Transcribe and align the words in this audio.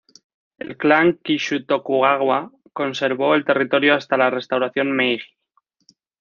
El 0.57 0.77
clan 0.77 1.19
Kishu-Tokugawa 1.21 2.51
conservó 2.73 3.35
el 3.35 3.45
territorio 3.45 3.93
hasta 3.93 4.17
la 4.17 4.31
restauración 4.31 4.91
Meiji. 4.95 5.35